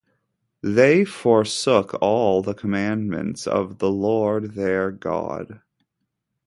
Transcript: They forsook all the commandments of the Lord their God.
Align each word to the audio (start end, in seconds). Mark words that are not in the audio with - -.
They 0.63 1.05
forsook 1.05 1.93
all 2.01 2.41
the 2.41 2.55
commandments 2.55 3.45
of 3.45 3.77
the 3.77 3.91
Lord 3.91 4.55
their 4.55 4.89
God. 4.89 5.61